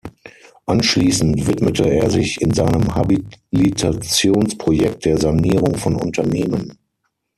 [0.65, 6.75] Anschließend widmete er sich in seinem Habilitationsprojekt der Sanierung von Unternehmen.